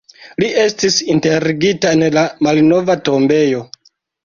Li 0.43 0.47
estis 0.61 0.97
enterigita 1.15 1.93
en 1.99 2.07
la 2.17 2.25
malnova 2.49 2.99
tombejo. 3.11 3.65